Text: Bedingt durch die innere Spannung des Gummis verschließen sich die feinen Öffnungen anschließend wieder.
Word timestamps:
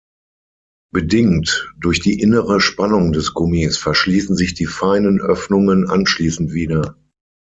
Bedingt 0.91 1.71
durch 1.79 1.99
die 1.99 2.21
innere 2.21 2.59
Spannung 2.59 3.11
des 3.11 3.35
Gummis 3.35 3.77
verschließen 3.77 4.35
sich 4.35 4.55
die 4.55 4.65
feinen 4.65 5.21
Öffnungen 5.21 5.87
anschließend 5.87 6.53
wieder. 6.53 6.95